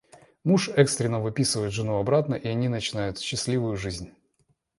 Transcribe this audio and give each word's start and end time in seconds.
Муж 0.43 0.67
экстренно 0.77 1.19
выписывает 1.19 1.73
жену 1.73 1.99
обратно 1.99 2.33
и 2.33 2.47
они 2.47 2.67
начинают 2.69 3.19
счастливую 3.19 3.77
жизнь. 3.77 4.13